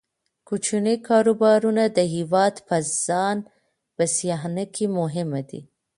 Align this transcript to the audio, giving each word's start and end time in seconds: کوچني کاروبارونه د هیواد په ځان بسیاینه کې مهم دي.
کوچني 0.47 0.95
کاروبارونه 1.07 1.83
د 1.97 1.99
هیواد 2.15 2.55
په 2.67 2.75
ځان 3.05 3.37
بسیاینه 3.97 4.65
کې 4.75 4.85
مهم 4.99 5.29
دي. 5.49 5.61